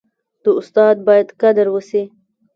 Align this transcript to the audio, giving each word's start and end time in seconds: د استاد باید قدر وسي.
د 0.43 0.45
استاد 0.59 0.95
باید 1.07 1.27
قدر 1.41 1.67
وسي. 1.71 2.03